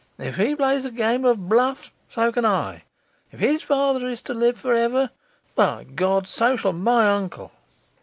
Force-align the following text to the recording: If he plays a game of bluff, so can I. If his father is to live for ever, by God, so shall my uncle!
If 0.17 0.37
he 0.37 0.55
plays 0.55 0.83
a 0.83 0.89
game 0.89 1.23
of 1.25 1.47
bluff, 1.47 1.93
so 2.09 2.31
can 2.31 2.43
I. 2.43 2.85
If 3.31 3.39
his 3.39 3.61
father 3.61 4.07
is 4.07 4.23
to 4.23 4.33
live 4.33 4.57
for 4.57 4.73
ever, 4.73 5.11
by 5.53 5.83
God, 5.83 6.25
so 6.27 6.55
shall 6.55 6.73
my 6.73 7.07
uncle! 7.11 7.51